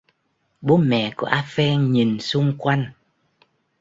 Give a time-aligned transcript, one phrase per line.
[0.61, 2.91] Bố mẹ của A Pheng nhìn xung quanh